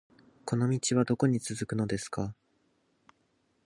[0.45, 2.33] この道はどこに続くのですか